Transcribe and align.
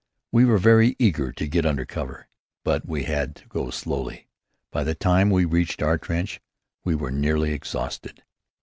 We 0.31 0.45
were 0.45 0.57
very 0.57 0.95
eager 0.97 1.31
to 1.33 1.47
get 1.47 1.63
under 1.63 1.85
cover, 1.85 2.27
but 2.63 2.87
we 2.87 3.03
had 3.03 3.35
to 3.35 3.47
go 3.47 3.69
slowly. 3.69 4.29
By 4.71 4.83
the 4.83 4.95
time 4.95 5.29
we 5.29 5.45
reached 5.45 5.83
our 5.83 5.99
trench 5.99 6.41
we 6.83 6.95
were 6.95 7.11
nearly 7.11 7.53
exhausted. 7.53 8.23